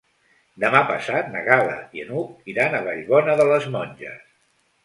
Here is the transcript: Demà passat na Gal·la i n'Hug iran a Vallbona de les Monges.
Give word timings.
Demà 0.63 0.79
passat 0.91 1.29
na 1.35 1.43
Gal·la 1.49 1.77
i 2.01 2.05
n'Hug 2.09 2.51
iran 2.55 2.79
a 2.79 2.83
Vallbona 2.89 3.37
de 3.43 3.47
les 3.55 3.73
Monges. 3.77 4.29